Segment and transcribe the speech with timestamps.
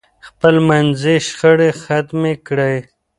[0.27, 2.77] خپل منځي شخړې ختمې کړئ.